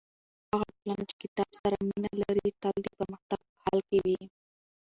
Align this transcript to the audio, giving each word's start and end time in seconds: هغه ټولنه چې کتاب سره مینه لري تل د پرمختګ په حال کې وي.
هغه 0.51 0.65
ټولنه 0.77 1.03
چې 1.09 1.15
کتاب 1.23 1.49
سره 1.61 1.75
مینه 1.87 2.11
لري 2.21 2.47
تل 2.61 2.75
د 2.83 2.87
پرمختګ 2.97 3.39
په 3.49 3.53
حال 3.63 3.79
کې 3.89 3.97
وي. 4.05 4.19